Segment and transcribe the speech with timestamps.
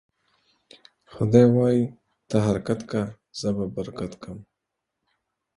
[1.13, 1.83] خداى وايي:
[2.29, 3.01] ته حرکت که،
[3.39, 4.37] زه به برکت کم.